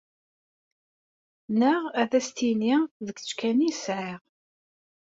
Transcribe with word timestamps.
Neɣ 1.59 1.81
ad 2.01 2.11
as-tini 2.19 2.75
d 3.05 3.07
kečč 3.15 3.31
kan 3.39 3.65
i 3.69 3.71
sɛiɣ? 3.83 4.21